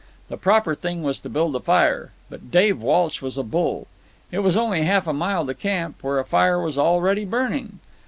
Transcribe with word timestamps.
The 0.29 0.37
proper 0.37 0.73
thing 0.73 1.03
was 1.03 1.19
to 1.19 1.29
build 1.29 1.55
a 1.55 1.59
fire. 1.59 2.09
But 2.27 2.49
Dave 2.49 2.81
Walsh 2.81 3.21
was 3.21 3.37
a 3.37 3.43
bull. 3.43 3.85
It 4.31 4.39
was 4.39 4.57
only 4.57 4.81
half 4.81 5.05
a 5.05 5.13
mile 5.13 5.45
to 5.45 5.53
camp, 5.53 5.97
where 6.01 6.17
a 6.17 6.25
fire 6.25 6.59
was 6.59 6.75
already 6.75 7.23
burning. 7.23 7.77